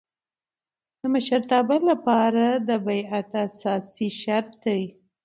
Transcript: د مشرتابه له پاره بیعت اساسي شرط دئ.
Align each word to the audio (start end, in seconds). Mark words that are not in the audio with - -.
د 0.99 1.01
مشرتابه 1.13 1.77
له 1.87 1.95
پاره 2.05 2.49
بیعت 2.87 3.29
اساسي 3.45 4.09
شرط 4.21 4.51
دئ. 4.63 4.83